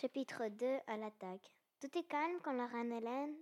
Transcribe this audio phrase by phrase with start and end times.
[0.00, 1.52] Chapitre 2 à l'attaque.
[1.78, 3.36] Tout est calme quand la reine Hélène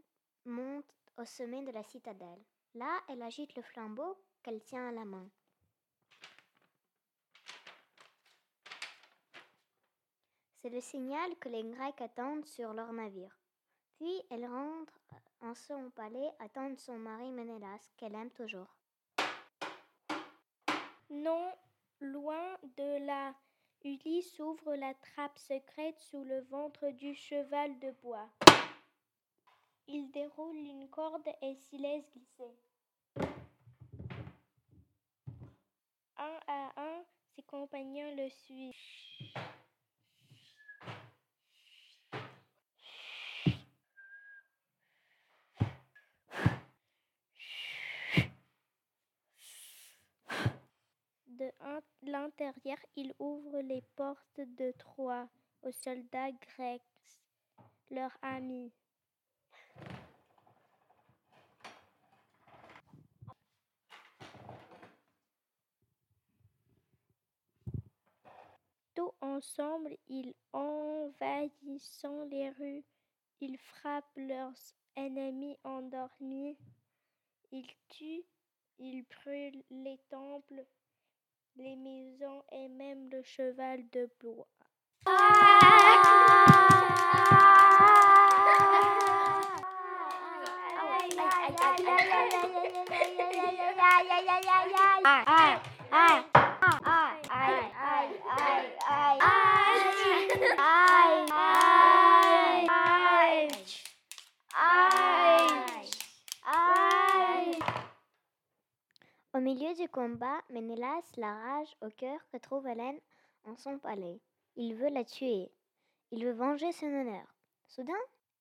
[0.45, 0.85] monte
[1.17, 2.45] au sommet de la citadelle.
[2.75, 5.27] Là, elle agite le flambeau qu'elle tient à la main.
[10.61, 13.35] C'est le signal que les Grecs attendent sur leur navire.
[13.97, 15.01] Puis elle rentre
[15.41, 18.77] en son palais attendre son mari Ménélas, qu'elle aime toujours.
[21.09, 21.51] Non
[22.01, 23.35] loin de là,
[23.85, 28.29] Ulysse ouvre la trappe secrète sous le ventre du cheval de bois.
[29.89, 32.57] Il déroule une corde et s'y laisse glisser.
[36.17, 37.05] Un à un,
[37.35, 38.73] ses compagnons le suivent.
[51.27, 51.51] De
[52.13, 55.27] l'intérieur, il ouvre les portes de Troie
[55.63, 56.83] aux soldats grecs,
[57.91, 58.71] leurs amis.
[68.95, 72.85] Tout ensemble, ils envahissent les rues,
[73.41, 76.59] ils frappent leurs ennemis endormis,
[77.51, 78.27] ils tuent,
[78.79, 80.67] ils brûlent les temples,
[81.57, 84.47] les maisons et même le cheval de bois.
[109.43, 113.01] Milieu du combat, Ménélas, la rage au cœur, retrouve Hélène
[113.45, 114.21] en son palais.
[114.55, 115.51] Il veut la tuer.
[116.13, 117.27] Il veut venger son honneur.
[117.67, 117.93] Soudain,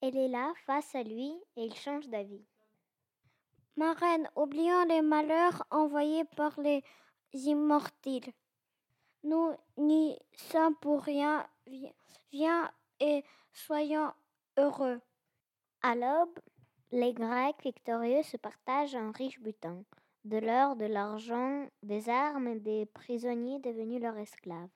[0.01, 2.45] elle est là, face à lui, et il change d'avis.
[3.77, 6.83] Ma reine, oublions les malheurs envoyés par les
[7.33, 8.31] immortels.
[9.23, 11.47] Nous n'y sommes pour rien.
[12.31, 13.23] Viens et
[13.53, 14.13] soyons
[14.57, 15.01] heureux.
[15.81, 16.37] À l'aube,
[16.91, 19.83] les Grecs victorieux se partagent un riche butin
[20.23, 24.69] de l'or, de l'argent, des armes et des prisonniers devenus leurs esclaves.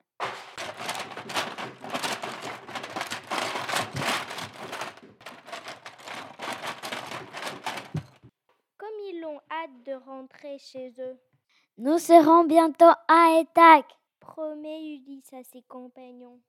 [8.78, 11.18] Comme ils ont hâte de rentrer chez eux,
[11.78, 16.40] nous serons bientôt à Étaque, promet Ulysse à ses compagnons.